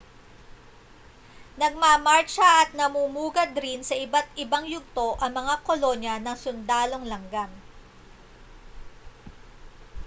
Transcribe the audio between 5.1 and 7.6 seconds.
ang mga kolonya ng sundalong langgam